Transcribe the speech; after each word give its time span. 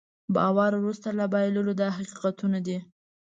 باور 0.35 0.71
وروسته 0.77 1.07
له 1.19 1.25
بایللو 1.33 1.73
دا 1.81 1.87
حقیقتونه 1.97 2.57
دي. 2.65 2.77